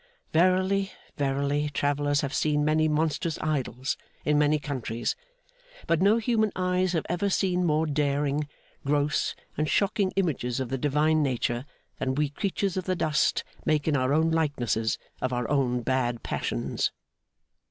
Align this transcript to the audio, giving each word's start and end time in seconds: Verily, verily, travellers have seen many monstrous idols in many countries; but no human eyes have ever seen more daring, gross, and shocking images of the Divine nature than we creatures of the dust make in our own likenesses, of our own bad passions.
Verily, 0.33 0.91
verily, 1.15 1.69
travellers 1.69 2.21
have 2.21 2.33
seen 2.33 2.65
many 2.65 2.87
monstrous 2.87 3.37
idols 3.39 3.97
in 4.25 4.35
many 4.39 4.57
countries; 4.57 5.15
but 5.85 6.01
no 6.01 6.17
human 6.17 6.51
eyes 6.55 6.93
have 6.93 7.05
ever 7.07 7.29
seen 7.29 7.63
more 7.67 7.85
daring, 7.85 8.47
gross, 8.83 9.35
and 9.59 9.69
shocking 9.69 10.11
images 10.15 10.59
of 10.59 10.69
the 10.69 10.77
Divine 10.79 11.21
nature 11.21 11.65
than 11.99 12.15
we 12.15 12.29
creatures 12.29 12.77
of 12.77 12.85
the 12.85 12.95
dust 12.95 13.43
make 13.63 13.87
in 13.87 13.95
our 13.95 14.11
own 14.11 14.31
likenesses, 14.31 14.97
of 15.21 15.31
our 15.31 15.47
own 15.51 15.83
bad 15.83 16.23
passions. 16.23 16.91